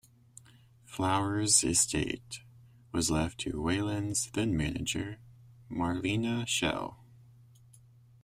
[0.83, 2.41] Flowers' estate
[2.91, 5.19] was left to Wayland's then-manager,
[5.69, 6.97] Marlena Shell.